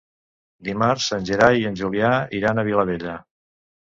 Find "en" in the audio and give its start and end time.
1.17-1.27, 1.71-1.77